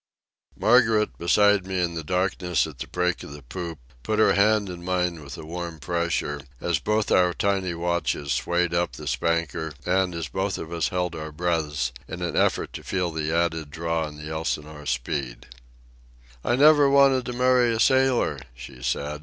[0.57, 4.67] Margaret, beside me in the darkness at the break of the poop, put her hand
[4.67, 9.73] in mine with a warm pressure, as both our tiny watches swayed up the spanker
[9.85, 13.69] and as both of us held our breaths in an effort to feel the added
[13.69, 15.45] draw in the Elsinore's speed.
[16.43, 19.19] "I never wanted to marry a sailor," she said.